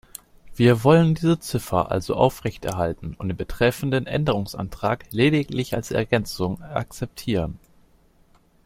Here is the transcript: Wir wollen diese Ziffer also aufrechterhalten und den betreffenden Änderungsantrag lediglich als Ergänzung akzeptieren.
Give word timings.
Wir 0.55 0.83
wollen 0.83 1.13
diese 1.13 1.37
Ziffer 1.39 1.91
also 1.91 2.15
aufrechterhalten 2.15 3.13
und 3.19 3.27
den 3.27 3.37
betreffenden 3.37 4.07
Änderungsantrag 4.07 5.05
lediglich 5.11 5.75
als 5.75 5.91
Ergänzung 5.91 6.59
akzeptieren. 6.63 7.59